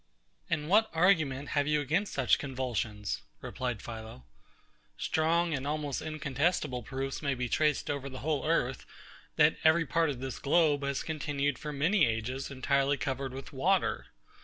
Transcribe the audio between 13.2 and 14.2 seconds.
with water.